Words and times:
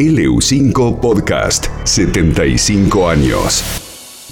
LU5 0.00 0.98
Podcast, 0.98 1.66
75 1.84 3.10
años. 3.10 3.62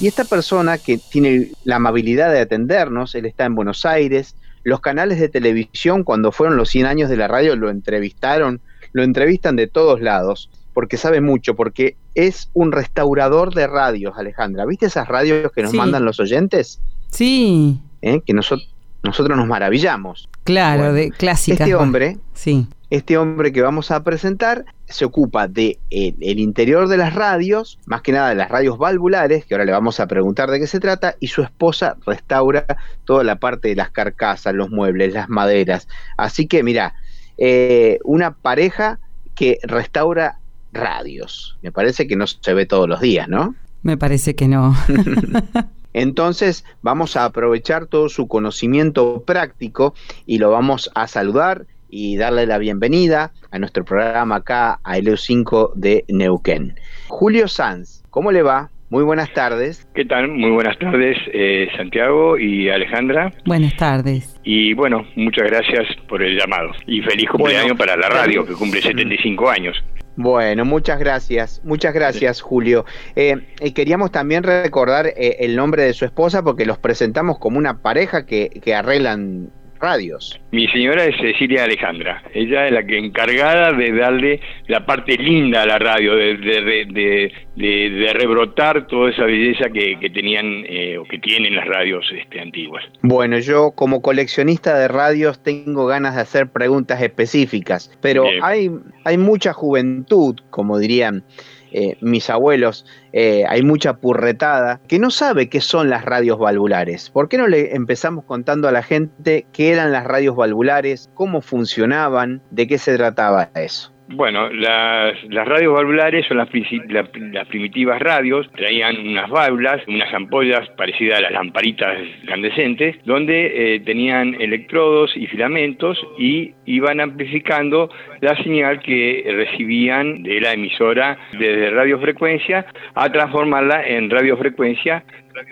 Y 0.01 0.07
esta 0.07 0.25
persona 0.25 0.79
que 0.79 0.97
tiene 0.97 1.51
la 1.65 1.77
amabilidad 1.77 2.33
de 2.33 2.41
atendernos, 2.41 3.15
él 3.15 3.27
está 3.27 3.45
en 3.45 3.55
Buenos 3.55 3.85
Aires, 3.85 4.35
los 4.63 4.81
canales 4.81 5.21
de 5.21 5.29
televisión 5.29 6.05
cuando 6.05 6.33
fueron 6.33 6.57
los 6.57 6.71
100 6.71 6.87
años 6.87 7.11
de 7.11 7.19
la 7.19 7.29
radio 7.29 7.55
lo 7.55 7.69
entrevistaron, 7.69 8.63
lo 8.93 9.03
entrevistan 9.03 9.57
de 9.57 9.67
todos 9.67 10.01
lados, 10.01 10.49
porque 10.73 10.97
sabe 10.97 11.21
mucho, 11.21 11.55
porque 11.55 11.97
es 12.15 12.49
un 12.55 12.73
restaurador 12.73 13.53
de 13.53 13.67
radios, 13.67 14.17
Alejandra. 14.17 14.65
¿Viste 14.65 14.87
esas 14.87 15.07
radios 15.07 15.53
que 15.53 15.63
nos 15.63 15.75
mandan 15.75 16.07
los 16.07 16.19
oyentes? 16.19 16.81
Sí. 17.11 17.79
¿Eh? 18.01 18.23
Que 18.25 18.33
nosotros 18.33 18.73
nosotros 19.03 19.37
nos 19.37 19.47
maravillamos. 19.47 20.29
Claro, 20.45 20.93
de 20.93 21.11
clásicas. 21.11 21.61
Este 21.61 21.75
hombre, 21.75 22.17
sí. 22.33 22.67
este 22.91 23.19
hombre 23.19 23.53
que 23.53 23.63
vamos 23.63 23.91
a 23.91 24.03
presentar, 24.03 24.65
se 24.89 25.05
ocupa 25.05 25.49
de 25.49 25.79
eh, 25.91 26.15
el 26.21 26.39
interior 26.39 26.89
de 26.89 26.97
las 26.97 27.15
radios, 27.15 27.79
más 27.87 28.03
que 28.03 28.13
nada 28.13 28.31
de 28.31 28.35
las 28.35 28.49
radios 28.49 28.79
valvulares, 28.79 29.45
que 29.45 29.55
ahora 29.55 29.65
le 29.65 29.73
vamos 29.73 30.01
a 30.01 30.07
preguntar 30.07 30.51
de 30.51 30.61
qué 30.61 30.67
se 30.67 30.81
trata, 30.81 31.17
y 31.21 31.29
su 31.29 31.43
esposa 31.43 31.97
restaura 32.07 32.67
toda 33.05 33.25
la 33.25 33.37
parte 33.37 33.69
de 33.69 33.77
las 33.77 33.91
carcasas, 33.91 34.55
los 34.55 34.71
muebles, 34.71 35.13
las 35.13 35.29
maderas. 35.29 35.89
Así 36.17 36.47
que 36.47 36.63
mira, 36.63 36.95
eh, 37.37 37.99
una 38.05 38.33
pareja 38.33 38.99
que 39.35 39.59
restaura 39.63 40.39
radios. 40.73 41.59
Me 41.63 41.73
parece 41.73 42.07
que 42.07 42.17
no 42.17 42.27
se 42.27 42.55
ve 42.55 42.67
todos 42.67 42.89
los 42.89 43.01
días, 43.01 43.29
¿no? 43.29 43.55
Me 43.83 43.97
parece 43.97 44.35
que 44.35 44.49
no. 44.49 44.75
Entonces 45.93 46.65
vamos 46.83 47.17
a 47.17 47.25
aprovechar 47.25 47.87
todo 47.87 48.09
su 48.09 48.29
conocimiento 48.29 49.23
práctico 49.27 49.95
y 50.27 50.39
lo 50.39 50.51
vamos 50.51 50.91
a 50.95 51.09
saludar 51.09 51.67
y 51.89 52.17
darle 52.17 52.47
la 52.47 52.59
bienvenida 52.59 53.33
a 53.51 53.59
nuestro 53.59 53.85
programa 53.85 54.37
acá 54.37 54.81
a 54.85 54.99
Eleo 54.99 55.17
5 55.17 55.73
de 55.75 56.05
Neuquén. 56.09 56.75
Julio 57.09 57.49
Sanz, 57.49 58.03
¿cómo 58.11 58.33
le 58.33 58.43
va? 58.43 58.71
Muy 58.91 59.05
buenas 59.05 59.31
tardes. 59.35 59.87
¿Qué 59.95 60.07
tal? 60.07 60.29
Muy 60.29 60.51
buenas 60.51 60.79
tardes, 60.79 61.19
eh, 61.35 61.69
Santiago 61.77 62.39
y 62.39 62.71
Alejandra. 62.71 63.31
Buenas 63.45 63.77
tardes. 63.77 64.41
Y 64.45 64.73
bueno, 64.73 65.07
muchas 65.15 65.45
gracias 65.47 65.87
por 66.09 66.23
el 66.23 66.39
llamado. 66.39 66.71
Y 66.87 67.03
feliz 67.03 67.29
cumpleaños 67.29 67.77
para 67.77 67.97
la 67.97 68.09
radio, 68.09 68.47
que 68.47 68.55
cumple 68.55 68.81
75 68.81 69.51
años. 69.51 69.77
Bueno, 70.17 70.65
muchas 70.65 70.99
gracias, 70.99 71.63
muchas 71.65 71.95
gracias 71.95 72.41
Julio. 72.41 72.85
Eh, 73.15 73.37
queríamos 73.73 74.11
también 74.11 74.43
recordar 74.43 75.07
eh, 75.07 75.37
el 75.41 75.55
nombre 75.55 75.85
de 75.85 75.93
su 75.93 76.05
esposa 76.05 76.43
porque 76.43 76.67
los 76.67 76.79
presentamos 76.79 77.39
como 77.39 77.57
una 77.57 77.83
pareja 77.83 78.27
que, 78.27 78.49
que 78.49 78.75
arreglan 78.75 79.53
radios. 79.81 80.41
Mi 80.53 80.67
señora 80.69 81.05
es 81.05 81.17
Cecilia 81.21 81.65
Alejandra. 81.65 82.23
Ella 82.33 82.67
es 82.67 82.73
la 82.73 82.85
que 82.85 82.99
encargada 82.99 83.73
de 83.73 83.93
darle 83.93 84.41
la 84.67 84.85
parte 84.87 85.17
linda 85.17 85.63
a 85.63 85.67
la 85.67 85.79
radio, 85.79 86.15
de, 86.15 86.37
de, 86.37 87.33
de, 87.57 88.13
rebrotar 88.13 88.87
toda 88.87 89.11
esa 89.11 89.25
belleza 89.25 89.69
que, 89.71 89.97
tenían 90.11 90.65
eh, 90.67 90.99
o 90.99 91.05
que 91.05 91.19
tienen 91.19 91.55
las 91.55 91.67
radios 91.67 92.07
este, 92.17 92.41
antiguas. 92.41 92.85
Bueno, 93.03 93.39
yo 93.39 93.73
como 93.73 94.03
coleccionista 94.03 94.79
de 94.79 94.89
radios 94.89 95.43
tengo 95.43 95.87
ganas 95.87 96.15
de 96.15 96.23
hacer 96.23 96.49
preguntas 96.49 97.01
específicas, 97.03 97.91
pero 98.01 98.25
hay, 98.43 98.71
hay 99.05 99.19
mucha 99.19 99.53
juventud, 99.53 100.37
como 100.51 100.79
dirían 100.79 101.25
eh, 101.73 101.97
mis 102.01 102.31
abuelos, 102.31 102.87
eh, 103.13 103.45
hay 103.49 103.63
mucha 103.63 103.95
purretada 103.95 104.81
que 104.89 104.99
no 104.99 105.11
sabe 105.11 105.49
qué 105.49 105.61
son 105.61 105.91
las 105.91 106.05
radios 106.05 106.39
valvulares. 106.39 107.11
¿Por 107.11 107.29
qué 107.29 107.39
no 107.39 107.47
le 107.47 107.75
empezamos 107.75 108.25
contando 108.25 108.69
a 108.69 108.73
la 108.73 108.83
gente 108.83 109.47
qué 109.53 109.73
eran 109.73 109.93
las 109.93 110.05
radios 110.05 110.37
valvulares, 110.37 111.11
cómo 111.15 111.41
funcionaban, 111.41 112.43
de 112.51 112.67
qué 112.67 112.79
se 112.79 112.97
trataba 112.97 113.51
eso? 113.55 113.98
Bueno, 114.11 114.49
las, 114.51 115.47
radios 115.47 115.75
valvulares 115.75 116.27
son 116.27 116.39
las, 116.39 116.49
primitivas 116.49 118.01
radios, 118.01 118.51
traían 118.53 118.97
unas 119.07 119.29
válvulas, 119.29 119.83
unas 119.87 120.13
ampollas 120.15 120.67
parecidas 120.79 121.19
a 121.19 121.23
las 121.23 121.33
lamparitas 121.33 121.99
incandescentes, 122.23 122.97
donde 123.05 123.75
eh, 123.75 123.81
tenían 123.81 124.35
electrodos 124.41 125.15
y 125.15 125.27
filamentos 125.27 125.99
y 126.19 126.55
iban 126.65 127.01
amplificando 127.01 127.91
la 128.21 128.35
señal 128.43 128.81
que 128.81 129.25
recibían 129.27 130.23
de 130.23 130.41
la 130.41 130.55
emisora 130.55 131.19
desde 131.33 131.71
radiofrecuencia 131.71 132.65
a 132.95 133.13
transformarla 133.13 133.87
en 133.87 134.09
radiofrecuencia 134.09 135.05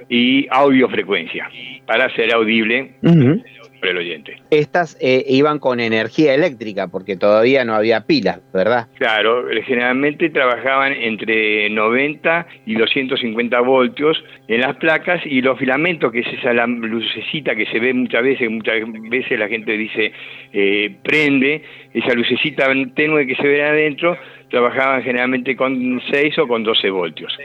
y 0.09 0.47
audiofrecuencia 0.51 1.49
para 1.87 2.09
ser 2.17 2.35
audible 2.35 2.95
el 3.83 3.99
oyente. 3.99 4.37
Estas 4.51 4.97
eh, 5.01 5.25
iban 5.29 5.59
con 5.59 5.81
energía 5.81 6.35
eléctrica 6.35 6.89
porque 6.89 7.17
todavía 7.17 7.65
no 7.65 7.75
había 7.75 8.07
pilas, 8.07 8.41
¿verdad? 8.53 8.89
Claro, 8.99 9.45
generalmente 9.65 10.31
trabajaban 10.31 10.93
entre 10.93 11.71
90 11.71 12.47
y 12.67 12.75
250 12.75 13.61
voltios 13.61 14.23
en 14.49 14.61
las 14.61 14.77
placas 14.77 15.21
y 15.25 15.41
los 15.41 15.59
filamentos, 15.59 16.13
que 16.13 16.21
es 16.21 16.27
esa 16.39 16.53
lucecita 16.67 17.55
que 17.55 17.67
se 17.67 17.79
ve 17.79 17.93
muchas 17.95 18.23
veces, 18.23 18.51
muchas 18.51 18.75
veces 19.11 19.39
la 19.39 19.49
gente 19.49 19.77
dice 19.77 20.13
eh, 20.53 20.95
prende, 21.03 21.63
esa 21.93 22.15
lucecita 22.15 22.67
tenue 22.95 23.27
que 23.27 23.37
se 23.37 23.47
ve 23.47 23.65
adentro, 23.65 24.17
trabajaban 24.51 25.03
generalmente 25.03 25.57
con 25.57 26.01
6 26.11 26.39
o 26.39 26.49
con 26.49 26.63
12 26.63 26.91
voltios. 26.91 27.37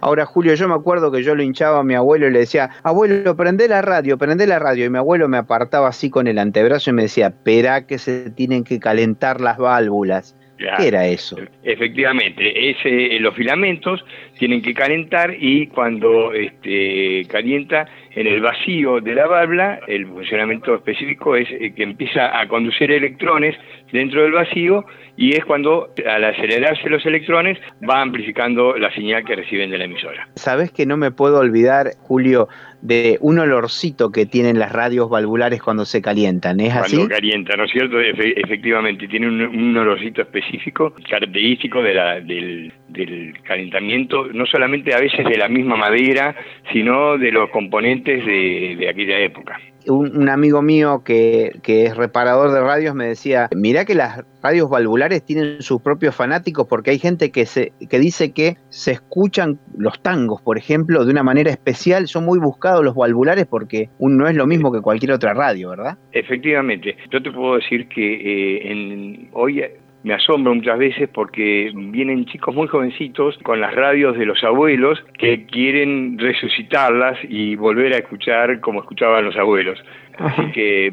Ahora, 0.00 0.26
Julio, 0.26 0.54
yo 0.54 0.68
me 0.68 0.74
acuerdo 0.74 1.10
que 1.10 1.22
yo 1.22 1.34
lo 1.34 1.42
hinchaba 1.42 1.80
a 1.80 1.84
mi 1.84 1.94
abuelo 1.94 2.28
y 2.28 2.32
le 2.32 2.40
decía, 2.40 2.70
abuelo, 2.82 3.36
prende 3.36 3.68
la 3.68 3.82
radio, 3.82 4.18
prende 4.18 4.46
la 4.46 4.58
radio. 4.58 4.86
Y 4.86 4.90
mi 4.90 4.98
abuelo 4.98 5.28
me 5.28 5.38
apartaba 5.38 5.88
así 5.88 6.10
con 6.10 6.26
el 6.26 6.38
antebrazo 6.38 6.90
y 6.90 6.92
me 6.92 7.02
decía, 7.02 7.28
espera 7.28 7.86
que 7.86 7.98
se 7.98 8.30
tienen 8.30 8.64
que 8.64 8.78
calentar 8.78 9.40
las 9.40 9.58
válvulas. 9.58 10.36
¿Qué 10.78 10.88
era 10.88 11.06
eso? 11.06 11.36
Efectivamente, 11.62 12.70
ese, 12.70 13.18
los 13.20 13.34
filamentos 13.34 14.04
tienen 14.38 14.62
que 14.62 14.74
calentar 14.74 15.34
y 15.38 15.66
cuando 15.68 16.32
este, 16.32 17.24
calienta 17.28 17.86
en 18.12 18.26
el 18.26 18.40
vacío 18.40 19.00
de 19.00 19.14
la 19.14 19.26
válvula, 19.26 19.80
el 19.86 20.06
funcionamiento 20.06 20.74
específico 20.74 21.36
es 21.36 21.48
eh, 21.50 21.72
que 21.74 21.82
empieza 21.82 22.38
a 22.38 22.46
conducir 22.48 22.90
electrones 22.90 23.56
dentro 23.92 24.22
del 24.22 24.32
vacío 24.32 24.84
y 25.16 25.36
es 25.36 25.44
cuando 25.44 25.92
al 26.06 26.24
acelerarse 26.24 26.88
los 26.88 27.04
electrones 27.04 27.58
va 27.88 28.00
amplificando 28.00 28.76
la 28.76 28.92
señal 28.94 29.24
que 29.24 29.36
reciben 29.36 29.70
de 29.70 29.78
la 29.78 29.84
emisora. 29.84 30.28
Sabes 30.34 30.70
que 30.72 30.86
no 30.86 30.96
me 30.96 31.10
puedo 31.10 31.38
olvidar, 31.38 31.90
Julio, 32.00 32.48
de 32.82 33.18
un 33.20 33.38
olorcito 33.38 34.10
que 34.10 34.26
tienen 34.26 34.58
las 34.58 34.72
radios 34.72 35.10
valvulares 35.10 35.62
cuando 35.62 35.84
se 35.84 36.00
calientan, 36.00 36.60
¿es 36.60 36.74
así? 36.74 36.96
Cuando 36.96 37.14
calientan, 37.14 37.58
¿no 37.58 37.64
es 37.64 37.70
cierto? 37.70 38.00
efectivamente, 38.00 39.06
tiene 39.08 39.28
un, 39.28 39.76
olorcito 39.76 40.22
específico, 40.22 40.94
característico 41.08 41.82
de 41.82 41.94
la, 41.94 42.20
del, 42.20 42.72
del 42.88 43.34
calentamiento, 43.42 44.26
no 44.32 44.46
solamente 44.46 44.94
a 44.94 45.00
veces 45.00 45.24
de 45.24 45.36
la 45.36 45.48
misma 45.48 45.76
madera, 45.76 46.34
sino 46.72 47.18
de 47.18 47.32
los 47.32 47.50
componentes 47.50 48.24
de, 48.24 48.76
de 48.78 48.88
aquella 48.88 49.18
época 49.18 49.60
un, 49.86 50.28
amigo 50.28 50.62
mío 50.62 51.02
que, 51.04 51.60
es 51.66 51.96
reparador 51.96 52.52
de 52.52 52.60
radios 52.60 52.94
me 52.94 53.06
decía, 53.06 53.48
mirá 53.54 53.84
que 53.84 53.94
las 53.94 54.24
radios 54.42 54.68
valvulares 54.68 55.24
tienen 55.24 55.62
sus 55.62 55.80
propios 55.80 56.14
fanáticos 56.14 56.66
porque 56.68 56.90
hay 56.90 56.98
gente 56.98 57.30
que, 57.30 57.46
se, 57.46 57.72
que 57.88 57.98
dice 57.98 58.32
que 58.32 58.56
se 58.68 58.92
escuchan 58.92 59.58
los 59.76 60.00
tangos, 60.02 60.42
por 60.42 60.58
ejemplo, 60.58 61.04
de 61.04 61.10
una 61.10 61.22
manera 61.22 61.50
especial, 61.50 62.08
son 62.08 62.24
muy 62.24 62.38
buscados 62.38 62.84
los 62.84 62.94
valvulares 62.94 63.46
porque 63.46 63.88
no 63.98 64.28
es 64.28 64.34
lo 64.34 64.46
mismo 64.46 64.72
que 64.72 64.80
cualquier 64.80 65.12
otra 65.12 65.34
radio, 65.34 65.70
¿verdad? 65.70 65.98
Efectivamente, 66.12 66.96
yo 67.10 67.22
te 67.22 67.30
puedo 67.30 67.56
decir 67.56 67.88
que 67.88 68.14
eh, 68.14 68.72
en, 68.72 69.28
hoy 69.32 69.62
me 70.02 70.14
asombro 70.14 70.54
muchas 70.54 70.78
veces 70.78 71.08
porque 71.12 71.70
vienen 71.74 72.24
chicos 72.26 72.54
muy 72.54 72.68
jovencitos 72.68 73.36
con 73.42 73.60
las 73.60 73.74
radios 73.74 74.16
de 74.16 74.24
los 74.24 74.42
abuelos 74.42 74.98
que 75.18 75.44
quieren 75.46 76.18
resucitarlas 76.18 77.18
y 77.28 77.54
volver 77.56 77.92
a 77.92 77.98
escuchar 77.98 78.60
como 78.60 78.80
escuchaban 78.80 79.24
los 79.24 79.36
abuelos. 79.36 79.78
Así 80.18 80.52
que 80.52 80.92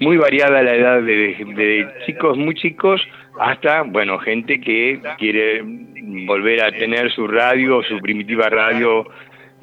muy 0.00 0.16
variada 0.16 0.62
la 0.62 0.74
edad 0.74 1.02
de, 1.02 1.86
chicos 2.06 2.36
muy 2.36 2.54
chicos 2.54 3.00
hasta, 3.40 3.82
bueno, 3.82 4.18
gente 4.18 4.60
que 4.60 5.00
quiere 5.18 5.62
volver 6.26 6.62
a 6.62 6.70
tener 6.70 7.10
su 7.12 7.26
radio, 7.26 7.82
su 7.82 7.98
primitiva 7.98 8.48
radio 8.48 9.04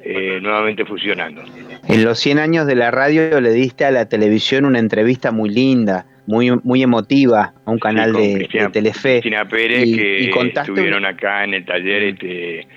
eh, 0.03 0.39
nuevamente 0.41 0.83
funcionando. 0.83 1.43
En 1.87 2.03
los 2.03 2.19
100 2.19 2.39
años 2.39 2.67
de 2.67 2.75
la 2.75 2.91
radio 2.91 3.39
le 3.39 3.51
diste 3.51 3.85
a 3.85 3.91
la 3.91 4.09
televisión 4.09 4.65
una 4.65 4.79
entrevista 4.79 5.31
muy 5.31 5.49
linda 5.49 6.05
muy, 6.27 6.51
muy 6.63 6.83
emotiva 6.83 7.53
a 7.65 7.71
un 7.71 7.79
canal 7.79 8.13
de, 8.13 8.47
Telefe. 8.71 9.21
Cristina 9.21 9.47
Pérez, 9.47 9.83
que 9.83 10.29
estuvieron 10.29 11.05
acá 11.05 11.43
en 11.43 11.53
el 11.53 11.65
taller 11.65 12.03
este, 12.03 12.67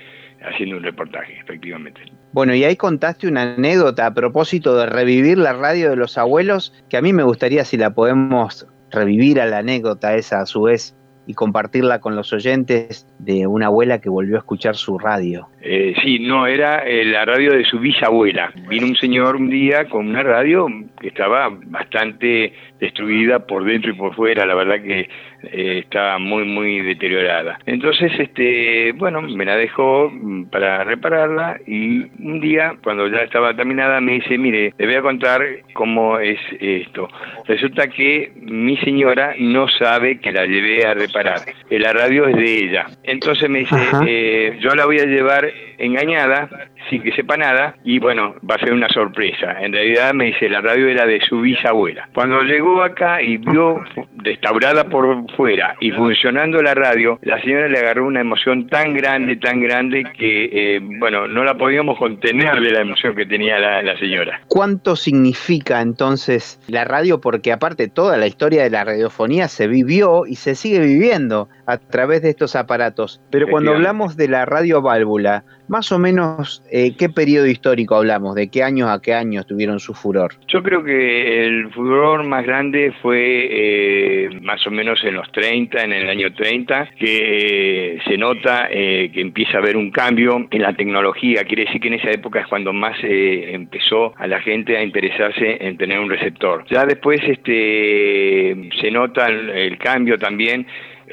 haciendo 0.43 0.77
un 0.77 0.83
reportaje, 0.83 1.39
efectivamente. 1.41 2.01
Bueno, 2.33 2.55
y 2.55 2.65
ahí 2.65 2.77
contaste 2.77 3.29
una 3.29 3.55
anécdota 3.55 4.07
a 4.07 4.15
propósito 4.15 4.77
de 4.77 4.87
revivir 4.87 5.39
la 5.39 5.53
radio 5.53 5.91
de 5.91 5.97
los 5.97 6.19
abuelos, 6.19 6.73
que 6.89 6.97
a 6.97 7.03
mí 7.03 7.13
me 7.13 7.23
gustaría 7.23 7.65
si 7.65 7.77
la 7.77 7.95
podemos 7.95 8.67
revivir 8.91 9.41
a 9.41 9.47
la 9.47 9.59
anécdota 9.59 10.15
esa 10.17 10.41
a 10.41 10.47
su 10.47 10.63
vez 10.63 10.97
y 11.27 11.35
compartirla 11.35 12.01
con 12.01 12.17
los 12.17 12.33
oyentes 12.33 13.07
de 13.25 13.47
una 13.47 13.67
abuela 13.67 14.01
que 14.01 14.09
volvió 14.09 14.37
a 14.37 14.39
escuchar 14.39 14.77
su 14.77 14.99
radio. 14.99 15.49
Eh, 15.67 15.95
sí, 16.03 16.19
no, 16.19 16.47
era 16.47 16.81
eh, 16.81 17.05
la 17.07 17.25
radio 17.25 17.53
de 17.53 17.65
su 17.65 17.79
bisabuela. 17.79 18.53
Vino 18.69 18.87
un 18.87 18.97
señor 18.97 19.37
un 19.37 19.49
día 19.49 19.87
con 19.87 20.09
una 20.09 20.23
radio 20.23 20.67
que 21.01 21.09
estaba 21.09 21.49
bastante 21.51 22.53
destruida 22.79 23.47
por 23.47 23.65
dentro 23.65 23.91
y 23.91 23.95
por 23.95 24.15
fuera, 24.15 24.45
la 24.45 24.55
verdad 24.55 24.83
que 24.83 25.09
eh, 25.53 25.79
estaba 25.85 26.19
muy, 26.19 26.45
muy 26.45 26.83
deteriorada. 26.83 27.59
Entonces, 27.65 28.13
este, 28.19 28.93
bueno, 28.93 29.23
me 29.23 29.47
la 29.47 29.57
dejó 29.57 30.11
mm, 30.11 30.47
para 30.47 30.85
repararla 30.85 31.59
y 31.67 32.03
un 32.23 32.41
día, 32.41 32.77
cuando 32.83 33.09
ya 33.09 33.23
estaba 33.23 33.55
terminada, 33.55 34.01
me 34.03 34.15
dice, 34.15 34.37
mire, 34.37 34.75
le 34.77 34.87
voy 34.87 34.95
a 34.97 35.03
contar 35.03 35.43
cómo 35.73 36.19
es 36.19 36.39
esto. 36.61 37.09
Resulta 37.47 37.89
que 37.89 38.33
mi 38.37 38.77
señora 38.79 39.35
no 39.39 39.67
sabe 39.69 40.19
que 40.19 40.33
la 40.33 40.45
llevé 40.45 40.85
a 40.87 40.93
reparar. 40.93 41.41
La 41.71 41.93
radio 41.93 42.29
es 42.29 42.37
de 42.37 42.65
ella. 42.65 42.87
Entonces 43.15 43.49
me 43.49 43.61
dice, 43.61 43.77
eh, 44.07 44.59
yo 44.61 44.75
la 44.75 44.87
voy 44.87 44.99
a 44.99 45.07
llevar 45.07 45.49
engañada, 45.79 46.49
sin 46.91 47.03
que 47.03 47.13
sepa 47.13 47.37
nada, 47.37 47.77
y 47.85 47.99
bueno, 47.99 48.35
va 48.49 48.57
a 48.57 48.59
ser 48.59 48.73
una 48.73 48.89
sorpresa. 48.89 49.57
En 49.61 49.73
realidad 49.73 50.13
me 50.15 50.27
dice, 50.27 50.49
la 50.49 50.61
radio 50.61 50.89
era 50.89 51.07
de 51.07 51.21
su 51.21 51.41
bisabuela. 51.41 52.09
Cuando 52.15 52.43
llegó 52.43 52.83
acá 52.83 53.23
y 53.23 53.37
vio 53.39 53.83
restaurada 54.17 54.85
por 54.85 55.31
fuera 55.37 55.77
y 55.81 55.91
funcionando 55.93 56.63
la 56.63 56.75
radio, 56.75 57.19
la 57.23 57.41
señora 57.41 57.69
le 57.69 57.79
agarró 57.79 58.07
una 58.07 58.21
emoción 58.21 58.69
tan 58.69 58.95
grande, 58.95 59.37
tan 59.37 59.61
grande, 59.61 60.05
que, 60.17 60.51
eh, 60.53 60.81
bueno, 60.99 61.29
no 61.29 61.45
la 61.45 61.55
podíamos 61.55 61.99
contener 61.99 62.61
de 62.61 62.71
la 62.71 62.81
emoción 62.81 63.15
que 63.15 63.27
tenía 63.27 63.59
la, 63.59 63.83
la 63.83 63.99
señora. 63.99 64.41
¿Cuánto 64.49 64.97
significa 64.97 65.81
entonces 65.81 66.61
la 66.69 66.85
radio? 66.85 67.21
Porque 67.21 67.53
aparte 67.53 67.89
toda 67.89 68.17
la 68.17 68.27
historia 68.27 68.63
de 68.63 68.71
la 68.71 68.85
radiofonía 68.85 69.49
se 69.49 69.67
vivió 69.69 70.27
y 70.27 70.37
se 70.37 70.55
sigue 70.55 70.81
viviendo 70.81 71.49
a 71.67 71.79
través 71.79 72.23
de 72.23 72.31
estos 72.31 72.57
aparatos. 72.57 72.94
Pero 73.31 73.49
cuando 73.49 73.73
hablamos 73.73 74.17
de 74.17 74.29
la 74.29 74.45
radio 74.45 74.83
válvula, 74.83 75.45
más 75.69 75.91
o 75.93 75.99
menos, 75.99 76.63
eh, 76.71 76.95
¿qué 76.99 77.09
periodo 77.09 77.47
histórico 77.47 77.95
hablamos? 77.97 78.35
¿De 78.35 78.49
qué 78.51 78.63
años 78.63 78.91
a 78.91 79.01
qué 79.01 79.15
años 79.15 79.47
tuvieron 79.47 79.81
su 79.81 79.95
furor? 79.95 80.35
Yo 80.49 80.63
creo 80.63 80.85
que 80.85 81.47
el 81.47 81.71
furor 81.73 82.25
más 82.25 82.45
grande 82.45 82.93
fue 83.01 83.49
eh, 83.51 84.29
más 84.43 84.67
o 84.67 84.71
menos 84.71 85.03
en 85.05 85.15
los 85.15 85.31
30, 85.33 85.83
en 85.83 85.93
el 85.93 86.09
año 86.09 86.35
30, 86.35 86.91
que 86.99 87.95
eh, 87.95 87.99
se 88.07 88.19
nota 88.19 88.69
que 88.69 89.21
empieza 89.21 89.59
a 89.59 89.61
haber 89.61 89.77
un 89.77 89.91
cambio 89.91 90.47
en 90.51 90.63
la 90.63 90.75
tecnología. 90.75 91.45
Quiere 91.45 91.65
decir 91.65 91.81
que 91.81 91.89
en 91.89 91.95
esa 91.95 92.11
época 92.11 92.41
es 92.41 92.47
cuando 92.47 92.73
más 92.73 92.97
empezó 93.03 94.13
a 94.17 94.27
la 94.27 94.41
gente 94.41 94.77
a 94.77 94.83
interesarse 94.83 95.59
en 95.61 95.77
tener 95.77 95.99
un 95.99 96.11
receptor. 96.11 96.65
Ya 96.71 96.85
después 96.85 97.21
este, 97.27 98.71
se 98.81 98.91
nota 98.91 99.27
el, 99.29 99.79
cambio 99.79 100.19
también 100.19 100.67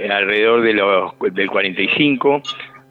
alrededor 0.10 0.62
de 0.62 0.74
los, 0.74 1.14
del 1.34 1.50
45 1.50 2.42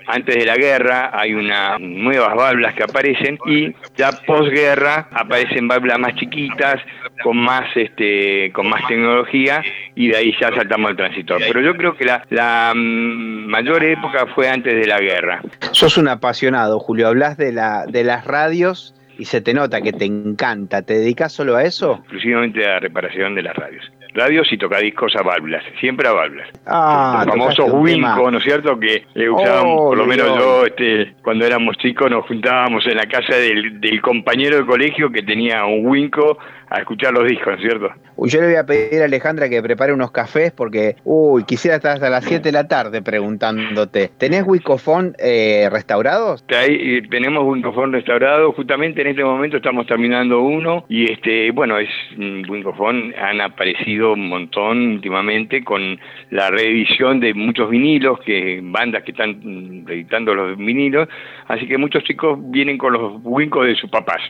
antes 0.06 0.34
de 0.34 0.44
la 0.44 0.56
guerra 0.56 1.10
hay 1.12 1.34
unas 1.34 1.80
nuevas 1.80 2.34
válvulas 2.34 2.74
que 2.74 2.82
aparecen 2.82 3.38
y 3.46 3.72
ya 3.96 4.10
posguerra 4.26 5.08
aparecen 5.12 5.68
válvulas 5.68 5.98
más 5.98 6.14
chiquitas 6.16 6.80
con 7.22 7.36
más 7.36 7.64
este 7.76 8.50
con 8.52 8.68
más 8.68 8.86
tecnología 8.88 9.62
y 9.94 10.08
de 10.08 10.16
ahí 10.16 10.34
ya 10.40 10.54
saltamos 10.54 10.90
al 10.90 10.96
transitor 10.96 11.40
pero 11.46 11.60
yo 11.60 11.76
creo 11.76 11.96
que 11.96 12.04
la, 12.04 12.24
la 12.30 12.72
mm, 12.74 13.46
mayor 13.46 13.84
época 13.84 14.26
fue 14.34 14.48
antes 14.48 14.74
de 14.74 14.86
la 14.86 14.98
guerra. 15.00 15.42
Sos 15.72 15.98
un 15.98 16.08
apasionado 16.08 16.78
Julio. 16.78 17.08
Hablas 17.08 17.36
de 17.36 17.52
la 17.52 17.84
de 17.86 18.04
las 18.04 18.24
radios 18.24 18.94
y 19.20 19.26
se 19.26 19.42
te 19.42 19.52
nota 19.52 19.82
que 19.82 19.92
te 19.92 20.06
encanta. 20.06 20.80
Te 20.80 20.94
dedicas 20.94 21.30
solo 21.32 21.56
a 21.56 21.62
eso 21.62 21.96
exclusivamente 22.00 22.64
a 22.64 22.70
la 22.74 22.80
reparación 22.80 23.34
de 23.34 23.42
las 23.42 23.54
radios. 23.54 23.84
Radios 24.14 24.50
y 24.50 24.58
tocadiscos 24.58 25.14
a 25.14 25.22
válvulas, 25.22 25.62
siempre 25.78 26.08
a 26.08 26.12
válvulas. 26.12 26.48
Ah, 26.66 27.22
Los 27.26 27.36
famosos 27.36 27.70
Winco, 27.70 28.30
¿no 28.30 28.38
es 28.38 28.44
cierto? 28.44 28.80
Que 28.80 29.04
usábamos, 29.28 29.76
por 29.76 29.98
lo 29.98 30.06
menos 30.06 30.26
yo, 30.36 30.66
este, 30.66 31.14
cuando 31.22 31.46
éramos 31.46 31.76
chicos, 31.76 32.10
nos 32.10 32.26
juntábamos 32.26 32.84
en 32.86 32.96
la 32.96 33.06
casa 33.06 33.36
del, 33.36 33.80
del 33.80 34.00
compañero 34.00 34.56
de 34.56 34.66
colegio 34.66 35.12
que 35.12 35.22
tenía 35.22 35.64
un 35.64 35.86
Winco 35.86 36.38
a 36.70 36.78
escuchar 36.78 37.12
los 37.12 37.26
discos, 37.26 37.60
¿cierto? 37.60 37.90
Uy, 38.16 38.30
yo 38.30 38.40
le 38.40 38.46
voy 38.46 38.56
a 38.56 38.64
pedir 38.64 39.02
a 39.02 39.06
Alejandra 39.06 39.48
que 39.48 39.60
prepare 39.60 39.92
unos 39.92 40.12
cafés 40.12 40.52
porque, 40.52 40.96
uy, 41.04 41.42
quisiera 41.44 41.76
estar 41.76 41.94
hasta 41.94 42.08
las 42.08 42.24
7 42.24 42.44
de 42.44 42.52
la 42.52 42.68
tarde 42.68 43.02
preguntándote. 43.02 44.10
¿Tenés 44.18 44.44
Wicofón 44.46 45.16
eh, 45.18 45.68
restaurados? 45.70 46.44
Ahí, 46.56 47.02
tenemos 47.08 47.44
Wicofón 47.44 47.92
restaurado, 47.92 48.52
justamente 48.52 49.02
en 49.02 49.08
este 49.08 49.24
momento 49.24 49.56
estamos 49.56 49.86
terminando 49.86 50.40
uno 50.42 50.84
y 50.88 51.10
este, 51.10 51.50
bueno, 51.50 51.78
es 51.78 51.88
Wicofón, 52.16 53.14
han 53.20 53.40
aparecido 53.40 54.12
un 54.12 54.28
montón 54.28 54.92
últimamente 54.92 55.64
con 55.64 55.98
la 56.30 56.50
reedición 56.50 57.18
de 57.18 57.34
muchos 57.34 57.68
vinilos, 57.68 58.20
que 58.20 58.60
bandas 58.62 59.02
que 59.02 59.10
están 59.10 59.84
reeditando 59.86 60.34
los 60.34 60.56
vinilos, 60.56 61.08
así 61.48 61.66
que 61.66 61.78
muchos 61.78 62.04
chicos 62.04 62.38
vienen 62.50 62.78
con 62.78 62.92
los 62.92 63.20
Wincos 63.24 63.66
de 63.66 63.74
sus 63.74 63.90
papás. 63.90 64.20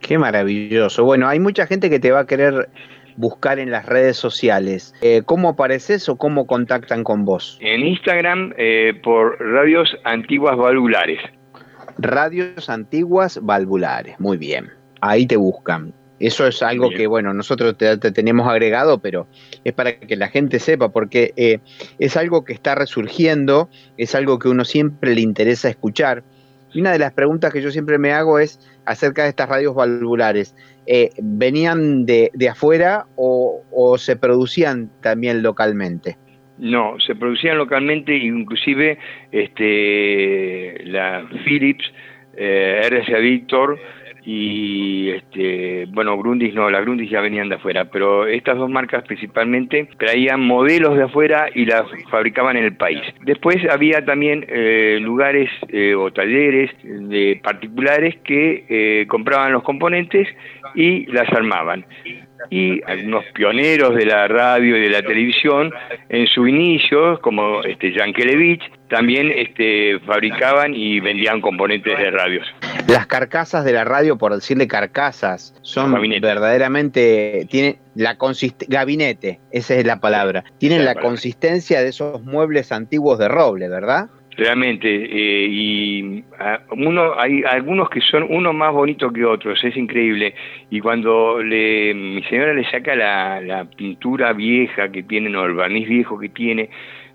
Qué 0.00 0.18
maravilloso. 0.18 1.04
Bueno, 1.04 1.26
hay 1.26 1.40
mucha 1.40 1.66
gente 1.66 1.75
que 1.80 2.00
te 2.00 2.10
va 2.10 2.20
a 2.20 2.26
querer 2.26 2.68
buscar 3.16 3.58
en 3.58 3.70
las 3.70 3.86
redes 3.86 4.16
sociales. 4.16 4.94
Eh, 5.00 5.22
¿Cómo 5.24 5.50
apareces 5.50 6.08
o 6.08 6.16
cómo 6.16 6.46
contactan 6.46 7.04
con 7.04 7.24
vos? 7.24 7.58
En 7.60 7.86
Instagram 7.86 8.52
eh, 8.56 8.92
por 9.02 9.38
Radios 9.40 9.96
Antiguas 10.04 10.56
Valvulares. 10.56 11.20
Radios 11.98 12.68
Antiguas 12.68 13.40
Valvulares, 13.42 14.18
muy 14.20 14.36
bien. 14.36 14.70
Ahí 15.00 15.26
te 15.26 15.36
buscan. 15.36 15.94
Eso 16.18 16.46
es 16.46 16.62
algo 16.62 16.88
que, 16.88 17.06
bueno, 17.06 17.34
nosotros 17.34 17.76
te, 17.76 17.98
tenemos 17.98 18.48
agregado, 18.48 19.00
pero 19.00 19.28
es 19.64 19.74
para 19.74 19.98
que 19.98 20.16
la 20.16 20.28
gente 20.28 20.58
sepa, 20.58 20.88
porque 20.88 21.34
eh, 21.36 21.58
es 21.98 22.16
algo 22.16 22.42
que 22.42 22.54
está 22.54 22.74
resurgiendo, 22.74 23.68
es 23.98 24.14
algo 24.14 24.38
que 24.38 24.48
uno 24.48 24.64
siempre 24.64 25.14
le 25.14 25.20
interesa 25.20 25.68
escuchar. 25.68 26.24
Una 26.80 26.92
de 26.92 26.98
las 26.98 27.12
preguntas 27.12 27.52
que 27.52 27.62
yo 27.62 27.70
siempre 27.70 27.98
me 27.98 28.12
hago 28.12 28.38
es 28.38 28.58
acerca 28.84 29.24
de 29.24 29.30
estas 29.30 29.48
radios 29.48 29.74
valvulares. 29.74 30.54
Eh, 30.86 31.10
¿Venían 31.20 32.06
de, 32.06 32.30
afuera 32.50 33.06
o, 33.16 33.96
se 33.98 34.16
producían 34.16 34.90
también 35.00 35.42
localmente? 35.42 36.16
No, 36.58 36.98
se 37.00 37.14
producían 37.14 37.58
localmente, 37.58 38.16
inclusive 38.16 38.98
este, 39.30 40.82
la 40.84 41.28
Philips, 41.44 41.84
eh, 42.36 42.80
RCA 42.88 43.18
Victor, 43.18 43.78
y 44.28 45.10
este, 45.10 45.86
bueno, 45.90 46.18
Grundis 46.18 46.52
no, 46.52 46.68
las 46.68 46.82
Grundis 46.82 47.08
ya 47.08 47.20
venían 47.20 47.48
de 47.48 47.54
afuera, 47.54 47.84
pero 47.84 48.26
estas 48.26 48.58
dos 48.58 48.68
marcas 48.68 49.04
principalmente 49.04 49.88
traían 49.98 50.40
modelos 50.40 50.96
de 50.96 51.04
afuera 51.04 51.48
y 51.54 51.64
las 51.64 51.84
fabricaban 52.10 52.56
en 52.56 52.64
el 52.64 52.76
país. 52.76 53.00
Después 53.22 53.58
había 53.70 54.04
también 54.04 54.44
eh, 54.48 54.98
lugares 55.00 55.48
eh, 55.68 55.94
o 55.94 56.12
talleres 56.12 56.72
de 56.82 57.40
particulares 57.40 58.16
que 58.24 58.64
eh, 58.68 59.06
compraban 59.06 59.52
los 59.52 59.62
componentes 59.62 60.26
y 60.74 61.06
las 61.06 61.32
armaban 61.32 61.86
y 62.50 62.82
algunos 62.84 63.24
pioneros 63.34 63.94
de 63.94 64.06
la 64.06 64.28
radio 64.28 64.76
y 64.76 64.80
de 64.80 64.90
la 64.90 65.02
televisión 65.02 65.72
en 66.08 66.26
su 66.26 66.46
inicio, 66.46 67.20
como 67.20 67.62
este 67.62 67.92
Yankelevich, 67.92 68.62
también 68.88 69.32
este, 69.34 69.98
fabricaban 70.00 70.74
y 70.74 71.00
vendían 71.00 71.40
componentes 71.40 71.96
de 71.98 72.10
radios. 72.10 72.46
Las 72.88 73.06
carcasas 73.06 73.64
de 73.64 73.72
la 73.72 73.84
radio, 73.84 74.16
por 74.16 74.34
decirle 74.34 74.68
carcasas, 74.68 75.54
son 75.62 75.92
verdaderamente, 75.92 77.46
tienen 77.50 77.78
la 77.94 78.16
gabinete, 78.68 79.40
esa 79.50 79.74
es 79.74 79.84
la 79.84 80.00
palabra, 80.00 80.44
tienen 80.58 80.84
la 80.84 80.94
consistencia 80.94 81.82
de 81.82 81.88
esos 81.88 82.22
muebles 82.22 82.70
antiguos 82.72 83.18
de 83.18 83.28
roble, 83.28 83.68
¿verdad? 83.68 84.08
realmente 84.36 84.88
eh, 84.88 85.46
y 85.48 86.24
uno 86.70 87.18
hay 87.18 87.42
algunos 87.44 87.88
que 87.88 88.00
son 88.00 88.26
uno 88.28 88.52
más 88.52 88.72
bonito 88.72 89.10
que 89.12 89.24
otros 89.24 89.62
es 89.64 89.76
increíble. 89.76 90.34
Y 90.70 90.80
cuando 90.80 91.42
le, 91.42 91.94
mi 91.94 92.22
señora 92.24 92.52
le 92.52 92.68
saca 92.70 92.94
la, 92.94 93.40
la 93.40 93.64
pintura 93.64 94.32
vieja 94.32 94.90
que 94.90 95.02
tiene 95.02 95.34
o 95.36 95.44
el 95.44 95.54
barniz 95.54 95.88
viejo 95.88 96.18
que 96.18 96.28
tiene 96.28 96.70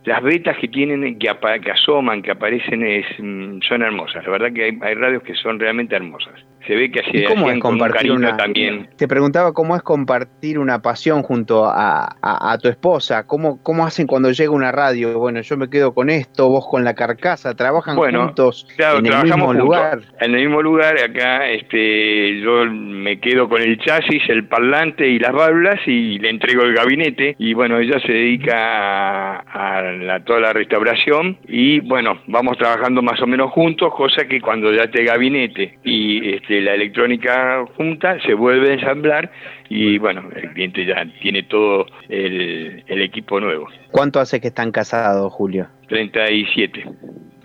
las 0.05 0.23
vetas 0.23 0.57
que 0.57 0.67
tienen 0.67 1.19
que, 1.19 1.29
que 1.63 1.71
asoman 1.71 2.21
que 2.21 2.31
aparecen 2.31 2.83
es, 2.83 3.05
mm, 3.19 3.59
son 3.61 3.81
hermosas. 3.81 4.23
La 4.25 4.31
verdad 4.31 4.53
que 4.53 4.63
hay, 4.65 4.79
hay 4.81 4.95
radios 4.95 5.23
que 5.23 5.35
son 5.35 5.59
realmente 5.59 5.95
hermosas 5.95 6.35
se 6.67 6.75
ve 6.75 6.91
que 6.91 6.99
así 6.99 7.23
¿Cómo 7.23 7.49
es 7.49 7.59
compartir 7.59 8.11
una, 8.11 8.37
también. 8.37 8.89
Te 8.97 9.07
preguntaba 9.07 9.53
cómo 9.53 9.75
es 9.75 9.81
compartir 9.81 10.59
una 10.59 10.81
pasión 10.81 11.23
junto 11.23 11.65
a, 11.65 12.57
tu 12.61 12.69
esposa, 12.69 13.25
¿Cómo, 13.25 13.61
cómo 13.63 13.85
hacen 13.85 14.07
cuando 14.07 14.31
llega 14.31 14.51
una 14.51 14.71
radio, 14.71 15.17
bueno, 15.17 15.41
yo 15.41 15.57
me 15.57 15.69
quedo 15.69 15.93
con 15.93 16.09
esto, 16.09 16.49
vos 16.49 16.67
con 16.69 16.83
la 16.83 16.93
carcasa, 16.93 17.55
trabajan 17.55 17.95
juntos 17.95 18.67
en 18.77 19.05
el 19.05 19.23
mismo 19.23 19.53
lugar. 19.53 20.01
En 20.19 20.35
el 20.35 20.41
mismo 20.41 20.61
lugar, 20.61 20.97
acá 20.97 21.47
este, 21.47 22.39
yo 22.41 22.65
me 22.65 23.19
quedo 23.19 23.49
con 23.49 23.61
el 23.61 23.79
chasis, 23.79 24.23
el 24.29 24.47
parlante 24.47 25.07
y 25.07 25.19
las 25.19 25.33
válvulas 25.33 25.79
y 25.85 26.19
le 26.19 26.29
entrego 26.29 26.63
el 26.63 26.73
gabinete 26.73 27.35
y 27.39 27.53
bueno, 27.53 27.79
ella 27.79 27.99
se 28.05 28.11
dedica 28.11 29.39
a, 29.39 30.19
toda 30.25 30.39
la 30.39 30.53
restauración 30.53 31.37
y 31.47 31.79
bueno, 31.79 32.19
vamos 32.27 32.57
trabajando 32.57 33.01
más 33.01 33.21
o 33.21 33.27
menos 33.27 33.51
juntos, 33.51 33.93
cosa 33.95 34.25
que 34.27 34.41
cuando 34.41 34.71
ya 34.73 34.89
te 34.89 35.03
gabinete 35.03 35.79
y 35.83 36.35
este, 36.35 36.50
la 36.59 36.73
electrónica 36.73 37.65
junta, 37.77 38.19
se 38.25 38.33
vuelve 38.33 38.71
a 38.71 38.73
ensamblar 38.73 39.31
y 39.69 39.97
bueno, 39.99 40.27
el 40.35 40.51
cliente 40.53 40.85
ya 40.85 41.05
tiene 41.21 41.43
todo 41.43 41.85
el, 42.09 42.83
equipo 43.01 43.39
nuevo. 43.39 43.67
¿Cuánto 43.91 44.19
hace 44.19 44.41
que 44.41 44.47
están 44.47 44.71
casados, 44.71 45.31
Julio? 45.31 45.67
37. 45.87 46.83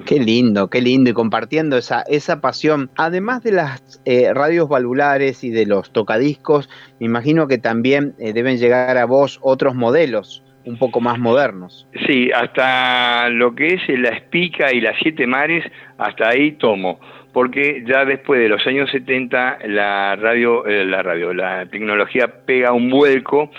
Qué 0.07 0.19
lindo, 0.19 0.69
qué 0.69 0.81
lindo, 0.81 1.11
y 1.11 1.13
compartiendo 1.13 1.77
esa, 1.77 2.03
esa 2.09 2.41
pasión. 2.41 2.91
Además 2.97 3.43
de 3.43 3.53
las 3.53 4.01
eh, 4.05 4.33
radios 4.33 4.69
valvulares 4.69 5.45
y 5.45 5.51
de 5.51 5.67
los 5.67 5.93
tocadiscos, 5.93 6.69
me 7.01 7.07
imagino 7.07 7.49
que 7.49 7.59
también 7.59 8.15
eh, 8.19 8.33
deben 8.33 8.59
llegar 8.59 8.97
a 8.97 9.05
vos 9.05 9.39
otros 9.43 9.75
modelos 9.75 10.43
un 10.67 10.79
poco 10.79 11.01
más 11.01 11.19
modernos. 11.19 11.87
Sí, 12.07 12.31
hasta 12.33 13.29
lo 13.31 13.55
que 13.55 13.75
es 13.75 13.81
la 13.89 14.11
Espica 14.11 14.73
y 14.73 14.81
las 14.81 14.97
Siete 15.01 15.27
Mares, 15.27 15.65
hasta 15.97 16.29
ahí 16.29 16.53
tomo 16.53 16.99
porque 17.37 17.85
ya 17.87 18.07
después 18.07 18.41
de 18.41 18.49
los 18.49 18.67
años 18.67 18.91
70 18.91 19.59
la 19.67 20.17
radio, 20.17 20.67
eh, 20.67 20.87
la 20.87 21.03
radio, 21.03 21.35
la 21.35 21.67
tecnología 21.67 22.29
pega 22.47 22.73
un 22.73 22.89
vuelco, 22.89 23.51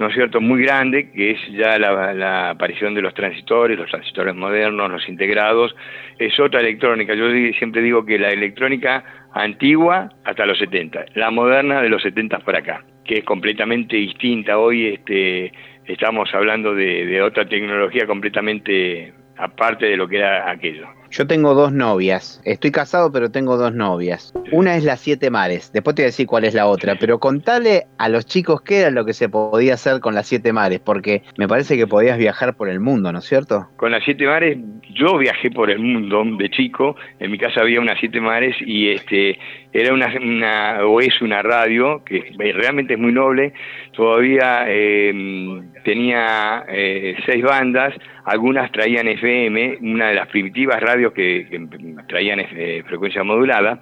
¿no 0.00 0.08
es 0.08 0.14
cierto?, 0.14 0.40
muy 0.40 0.64
grande, 0.64 1.12
que 1.12 1.30
es 1.30 1.38
ya 1.52 1.78
la, 1.78 2.50
aparición 2.50 2.92
de 2.92 3.02
los 3.02 3.14
transistores, 3.14 3.78
los 3.78 3.88
transistores 3.88 4.34
modernos, 4.34 4.90
los 4.90 5.08
integrados, 5.08 5.76
es 6.18 6.40
otra 6.40 6.58
electrónica. 6.58 7.14
Yo 7.14 7.30
siempre 7.56 7.82
digo 7.82 8.04
que 8.04 8.18
la 8.18 8.30
electrónica 8.30 9.04
antigua 9.32 10.08
hasta 10.24 10.44
los 10.44 10.58
70, 10.58 11.04
la 11.14 11.30
moderna 11.30 11.82
de 11.82 11.88
los 11.88 12.02
70 12.02 12.40
para 12.40 12.58
acá, 12.58 12.84
que 13.04 13.18
es 13.18 13.24
completamente 13.24 13.94
distinta. 13.94 14.58
Hoy 14.58 14.88
este, 14.88 15.52
estamos 15.84 16.34
hablando 16.34 16.74
de 16.74 17.22
otra 17.22 17.48
tecnología 17.48 18.08
completamente 18.08 19.14
aparte 19.36 19.86
de 19.86 19.96
lo 19.96 20.08
que 20.08 20.16
era 20.16 20.50
aquello. 20.50 20.99
Yo 21.10 21.26
tengo 21.26 21.54
dos 21.54 21.72
novias. 21.72 22.40
Estoy 22.44 22.70
casado, 22.70 23.10
pero 23.10 23.32
tengo 23.32 23.56
dos 23.56 23.74
novias. 23.74 24.32
Una 24.52 24.76
es 24.76 24.84
las 24.84 25.00
siete 25.00 25.28
mares. 25.28 25.72
Después 25.72 25.96
te 25.96 26.02
voy 26.02 26.06
a 26.06 26.10
decir 26.10 26.26
cuál 26.28 26.44
es 26.44 26.54
la 26.54 26.66
otra. 26.66 26.94
Pero 27.00 27.18
contale 27.18 27.86
a 27.98 28.08
los 28.08 28.26
chicos 28.26 28.62
qué 28.62 28.78
era 28.78 28.90
lo 28.90 29.04
que 29.04 29.12
se 29.12 29.28
podía 29.28 29.74
hacer 29.74 29.98
con 29.98 30.14
las 30.14 30.28
siete 30.28 30.52
mares, 30.52 30.78
porque 30.78 31.24
me 31.36 31.48
parece 31.48 31.76
que 31.76 31.88
podías 31.88 32.16
viajar 32.16 32.54
por 32.54 32.68
el 32.68 32.78
mundo, 32.78 33.12
¿no 33.12 33.18
es 33.18 33.24
cierto? 33.24 33.66
Con 33.76 33.90
las 33.90 34.04
siete 34.04 34.24
mares, 34.24 34.58
yo 34.94 35.18
viajé 35.18 35.50
por 35.50 35.70
el 35.70 35.80
mundo 35.80 36.22
de 36.38 36.48
chico. 36.48 36.94
En 37.18 37.32
mi 37.32 37.38
casa 37.38 37.60
había 37.62 37.80
unas 37.80 37.98
siete 37.98 38.20
mares 38.20 38.54
y 38.60 38.90
este 38.90 39.36
era 39.72 39.94
una, 39.94 40.12
una 40.20 40.86
o 40.86 41.00
es 41.00 41.20
una 41.22 41.42
radio 41.42 42.02
que 42.04 42.32
realmente 42.38 42.94
es 42.94 42.98
muy 42.98 43.12
noble. 43.12 43.52
Todavía 43.92 44.64
eh, 44.66 45.62
tenía 45.84 46.64
eh, 46.68 47.16
seis 47.26 47.42
bandas. 47.42 47.94
Algunas 48.24 48.70
traían 48.72 49.08
FM, 49.08 49.78
una 49.82 50.08
de 50.08 50.14
las 50.14 50.28
primitivas 50.28 50.80
radios 50.80 51.12
que, 51.12 51.46
traían 52.08 52.40
eh, 52.40 52.82
frecuencia 52.86 53.22
modulada 53.22 53.78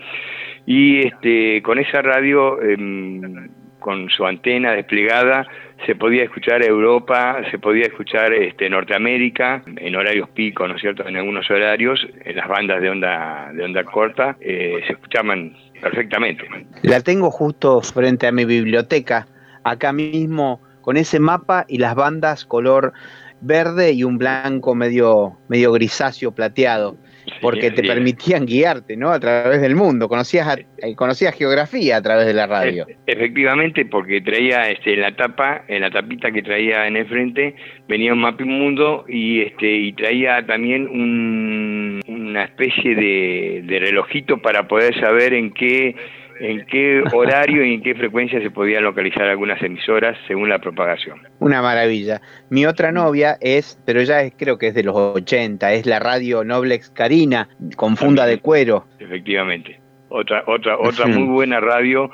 y 0.70 1.06
este, 1.06 1.62
con 1.62 1.78
esa 1.78 2.02
radio, 2.02 2.60
em, 2.60 3.48
con 3.78 4.10
su 4.10 4.26
antena 4.26 4.72
desplegada, 4.72 5.46
se 5.86 5.94
podía 5.94 6.24
escuchar 6.24 6.62
Europa, 6.62 7.40
se 7.50 7.58
podía 7.58 7.84
escuchar 7.84 8.34
este, 8.34 8.68
Norteamérica 8.68 9.62
en 9.64 9.96
horarios 9.96 10.28
pico, 10.28 10.68
¿no 10.68 10.74
es 10.74 10.80
cierto? 10.82 11.08
En 11.08 11.16
algunos 11.16 11.50
horarios, 11.50 12.06
en 12.22 12.36
las 12.36 12.48
bandas 12.48 12.82
de 12.82 12.90
onda 12.90 13.50
de 13.54 13.64
onda 13.64 13.82
corta 13.84 14.36
eh, 14.42 14.82
se 14.86 14.92
escuchaban 14.92 15.56
perfectamente. 15.80 16.44
La 16.82 17.00
tengo 17.00 17.30
justo 17.30 17.80
frente 17.80 18.26
a 18.26 18.32
mi 18.32 18.44
biblioteca, 18.44 19.26
acá 19.64 19.92
mismo 19.92 20.60
con 20.80 20.96
ese 20.96 21.20
mapa 21.20 21.64
y 21.68 21.78
las 21.78 21.94
bandas 21.94 22.44
color 22.44 22.92
verde 23.40 23.92
y 23.92 24.04
un 24.04 24.18
blanco 24.18 24.74
medio 24.74 25.38
medio 25.48 25.72
grisáceo 25.72 26.32
plateado 26.32 26.96
porque 27.40 27.70
te 27.70 27.82
permitían 27.82 28.46
guiarte, 28.46 28.96
¿no? 28.96 29.10
A 29.10 29.20
través 29.20 29.60
del 29.60 29.74
mundo, 29.74 30.08
conocías 30.08 30.58
eh, 30.78 30.94
conocías 30.94 31.34
geografía 31.34 31.96
a 31.96 32.02
través 32.02 32.26
de 32.26 32.34
la 32.34 32.46
radio. 32.46 32.86
Efectivamente, 33.06 33.84
porque 33.84 34.20
traía 34.20 34.70
este 34.70 34.94
en 34.94 35.02
la 35.02 35.14
tapa, 35.14 35.64
en 35.68 35.82
la 35.82 35.90
tapita 35.90 36.30
que 36.30 36.42
traía 36.42 36.86
en 36.86 36.96
el 36.96 37.06
frente, 37.06 37.54
venía 37.88 38.12
un 38.12 38.20
mapa 38.20 38.44
mundo 38.44 39.04
y 39.08 39.42
este 39.42 39.70
y 39.70 39.92
traía 39.92 40.44
también 40.46 40.88
una 42.30 42.44
especie 42.44 42.94
de, 42.94 43.62
de 43.64 43.78
relojito 43.78 44.38
para 44.38 44.68
poder 44.68 44.98
saber 45.00 45.34
en 45.34 45.52
qué 45.52 45.94
en 46.40 46.64
qué 46.66 47.02
horario 47.12 47.64
y 47.64 47.74
en 47.74 47.82
qué 47.82 47.94
frecuencia 47.94 48.40
se 48.40 48.50
podían 48.50 48.84
localizar 48.84 49.24
algunas 49.24 49.62
emisoras 49.62 50.16
según 50.26 50.48
la 50.48 50.58
propagación. 50.58 51.20
Una 51.40 51.62
maravilla. 51.62 52.20
Mi 52.50 52.66
otra 52.66 52.92
novia 52.92 53.36
es, 53.40 53.80
pero 53.84 54.02
ya 54.02 54.22
es, 54.22 54.32
creo 54.36 54.58
que 54.58 54.68
es 54.68 54.74
de 54.74 54.84
los 54.84 54.94
80, 54.96 55.72
es 55.72 55.86
la 55.86 55.98
radio 55.98 56.44
Noblex 56.44 56.90
Carina, 56.90 57.48
con 57.76 57.96
funda 57.96 58.26
de 58.26 58.38
cuero. 58.38 58.86
Efectivamente. 58.98 59.80
Otra, 60.10 60.42
otra, 60.46 60.78
otra 60.78 61.06
muy 61.06 61.24
buena 61.24 61.60
radio 61.60 62.10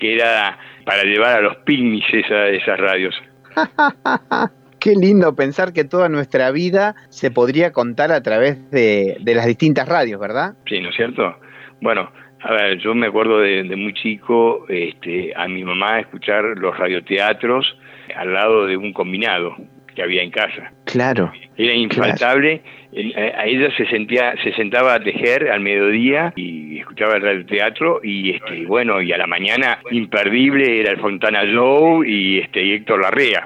que 0.00 0.14
era 0.14 0.58
para 0.84 1.04
llevar 1.04 1.36
a 1.36 1.40
los 1.40 1.56
picnics 1.58 2.12
esa, 2.12 2.48
esas 2.48 2.78
radios. 2.78 3.14
Qué 4.86 4.94
lindo 4.94 5.34
pensar 5.34 5.72
que 5.72 5.82
toda 5.82 6.08
nuestra 6.08 6.52
vida 6.52 6.94
se 7.08 7.32
podría 7.32 7.72
contar 7.72 8.12
a 8.12 8.22
través 8.22 8.70
de, 8.70 9.16
de 9.18 9.34
las 9.34 9.44
distintas 9.46 9.88
radios, 9.88 10.20
¿verdad? 10.20 10.54
Sí, 10.64 10.80
¿no 10.80 10.90
es 10.90 10.94
cierto? 10.94 11.34
Bueno, 11.80 12.08
a 12.40 12.52
ver, 12.52 12.78
yo 12.78 12.94
me 12.94 13.08
acuerdo 13.08 13.40
de, 13.40 13.64
muy 13.74 13.92
chico 13.94 14.64
este, 14.68 15.32
a 15.34 15.48
mi 15.48 15.64
mamá 15.64 15.98
escuchar 15.98 16.44
los 16.56 16.78
radioteatros 16.78 17.76
al 18.14 18.32
lado 18.32 18.66
de 18.66 18.76
un 18.76 18.92
combinado 18.92 19.56
que 19.92 20.04
había 20.04 20.22
en 20.22 20.30
casa. 20.30 20.70
Claro. 20.96 21.30
Era 21.58 21.74
infaltable. 21.74 22.62
A 23.36 23.44
ella 23.44 23.68
se 23.76 23.84
sentía, 23.86 24.34
se 24.42 24.54
sentaba 24.54 24.94
a 24.94 25.00
tejer 25.00 25.50
al 25.50 25.60
mediodía 25.60 26.32
y 26.34 26.78
escuchaba 26.78 27.16
el 27.16 27.44
teatro 27.44 28.00
y 28.02 28.30
este, 28.30 28.64
bueno, 28.64 29.02
y 29.02 29.12
a 29.12 29.18
la 29.18 29.26
mañana 29.26 29.78
imperdible 29.90 30.80
era 30.80 30.92
el 30.92 30.98
Fontana 30.98 31.40
Joe 31.52 32.08
y 32.08 32.38
este 32.38 32.74
Héctor 32.74 33.02
Larrea. 33.02 33.42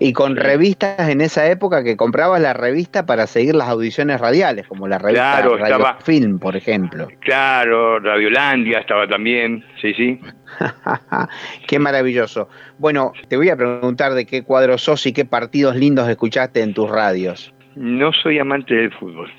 Y 0.00 0.12
con 0.12 0.34
revistas 0.34 1.08
en 1.08 1.20
esa 1.20 1.48
época 1.48 1.84
que 1.84 1.96
comprabas 1.96 2.40
la 2.40 2.54
revista 2.54 3.06
para 3.06 3.28
seguir 3.28 3.54
las 3.54 3.68
audiciones 3.68 4.20
radiales, 4.20 4.66
como 4.66 4.88
la 4.88 4.98
revista 4.98 5.42
Radio 5.42 5.96
Film, 6.04 6.40
por 6.40 6.56
ejemplo. 6.56 7.06
Claro, 7.20 8.00
Radiolandia 8.00 8.80
estaba 8.80 9.06
también, 9.06 9.64
sí, 9.84 9.94
sí. 9.94 10.20
qué 11.66 11.78
maravilloso. 11.78 12.48
Bueno, 12.78 13.12
te 13.28 13.36
voy 13.36 13.50
a 13.50 13.56
preguntar 13.56 14.14
de 14.14 14.24
qué 14.24 14.42
cuadros 14.42 14.82
sos 14.82 15.06
y 15.06 15.12
qué 15.12 15.24
partidos 15.24 15.76
lindos 15.76 16.08
escuchaste 16.08 16.62
en 16.62 16.72
tus 16.72 16.88
radios. 16.88 17.52
No 17.76 18.12
soy 18.12 18.38
amante 18.38 18.74
del 18.74 18.92
fútbol. 18.92 19.30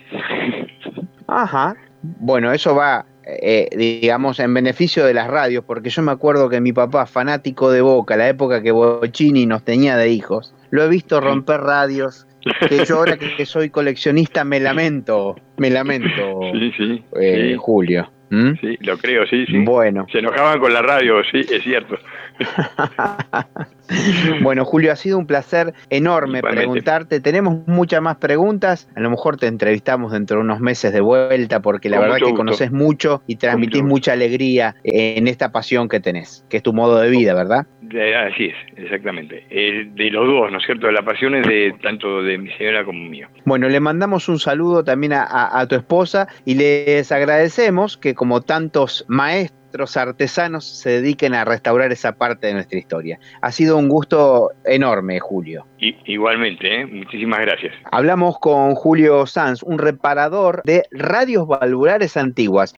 Ajá. 1.28 1.76
Bueno, 2.02 2.52
eso 2.52 2.76
va, 2.76 3.06
eh, 3.26 3.68
digamos, 3.76 4.40
en 4.40 4.54
beneficio 4.54 5.06
de 5.06 5.16
las 5.16 5.28
radios, 5.28 5.64
porque 5.66 5.90
yo 5.90 6.04
me 6.04 6.12
acuerdo 6.12 6.50
que 6.50 6.62
mi 6.62 6.74
papá, 6.74 7.08
fanático 7.08 7.72
de 7.72 7.82
Boca, 7.82 8.16
la 8.16 8.30
época 8.30 8.62
que 8.62 8.72
Bochini 8.72 9.48
nos 9.48 9.64
tenía 9.64 9.98
de 9.98 10.10
hijos, 10.10 10.54
lo 10.70 10.84
he 10.84 10.90
visto 10.90 11.20
romper 11.22 11.62
radios, 11.62 12.28
que 12.70 12.86
yo 12.86 12.98
ahora 12.98 13.18
que 13.18 13.46
soy 13.48 13.72
coleccionista 13.72 14.44
me 14.44 14.60
lamento, 14.60 15.36
me 15.58 15.72
lamento, 15.72 16.42
eh, 17.20 17.56
Julio. 17.58 18.12
¿Mm? 18.30 18.54
Sí, 18.60 18.78
lo 18.82 18.98
creo, 18.98 19.26
sí, 19.28 19.46
sí. 19.46 19.64
Bueno. 19.64 20.06
Se 20.12 20.20
enojaban 20.20 20.60
con 20.60 20.74
la 20.74 20.82
radio, 20.82 21.24
sí, 21.32 21.40
es 21.40 21.64
cierto. 21.64 21.98
bueno, 24.42 24.66
Julio, 24.66 24.92
ha 24.92 24.96
sido 24.96 25.18
un 25.18 25.28
placer 25.28 25.74
enorme 25.90 26.42
preguntarte. 26.42 27.20
Tenemos 27.20 27.68
muchas 27.68 28.02
más 28.02 28.18
preguntas. 28.18 28.90
A 28.96 29.00
lo 29.00 29.10
mejor 29.10 29.38
te 29.38 29.48
entrevistamos 29.48 30.12
dentro 30.12 30.38
de 30.38 30.44
unos 30.44 30.60
meses 30.60 30.92
de 30.92 31.02
vuelta, 31.02 31.62
porque 31.62 31.90
la 31.90 32.00
verdad 32.00 32.18
que 32.18 32.34
conoces 32.34 32.72
mucho 32.72 33.22
y 33.28 33.38
transmitís 33.38 33.84
mucha 33.84 34.14
alegría 34.14 34.76
en 34.84 35.28
esta 35.28 35.52
pasión 35.52 35.88
que 35.88 36.00
tenés, 36.00 36.46
que 36.50 36.58
es 36.58 36.64
tu 36.64 36.74
modo 36.74 37.00
de 37.00 37.10
vida, 37.10 37.34
¿verdad? 37.34 37.68
Así 37.88 38.46
es, 38.46 38.56
exactamente. 38.78 39.46
de 39.50 40.10
los 40.12 40.28
dos, 40.28 40.52
¿no 40.52 40.58
es 40.58 40.66
cierto? 40.66 40.92
La 40.92 41.04
pasión 41.04 41.36
es 41.36 41.48
de 41.48 41.76
tanto 41.82 42.24
de 42.24 42.38
mi 42.38 42.52
señora 42.52 42.84
como 42.84 43.00
mío. 43.10 43.28
Bueno, 43.46 43.70
le 43.70 43.80
mandamos 43.80 44.30
un 44.30 44.40
saludo 44.40 44.84
también 44.84 45.14
a 45.14 45.66
tu 45.68 45.76
esposa 45.76 46.28
y 46.46 46.56
les 46.56 47.12
agradecemos 47.12 47.98
que 47.98 48.14
como 48.16 48.42
tantos 48.42 49.06
maestros 49.08 49.66
artesanos 49.96 50.66
se 50.66 51.02
dediquen 51.02 51.34
a 51.34 51.44
restaurar 51.44 51.92
esa 51.92 52.14
parte 52.16 52.48
de 52.48 52.54
nuestra 52.54 52.80
historia. 52.80 53.20
Ha 53.42 53.52
sido 53.52 53.78
un 53.78 53.90
gusto 53.90 54.52
enorme, 54.64 55.20
Julio. 55.20 55.66
igualmente, 55.80 56.82
¿eh? 56.82 56.86
muchísimas 56.86 57.42
gracias. 57.42 57.74
Hablamos 57.92 58.40
con 58.40 58.76
Julio 58.76 59.26
Sanz, 59.26 59.64
un 59.64 59.78
reparador 59.78 60.62
de 60.64 60.84
radios 60.92 61.48
valvulares 61.48 62.16
antiguas. 62.18 62.74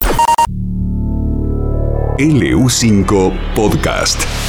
LU5 2.18 3.32
Podcast. 3.54 4.47